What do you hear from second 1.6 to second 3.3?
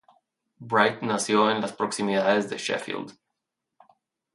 las proximidades de Sheffield.